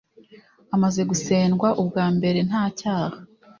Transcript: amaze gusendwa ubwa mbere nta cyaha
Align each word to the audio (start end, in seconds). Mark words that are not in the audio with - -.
amaze 0.75 1.01
gusendwa 1.09 1.67
ubwa 1.81 2.05
mbere 2.15 2.39
nta 2.49 2.63
cyaha 2.79 3.17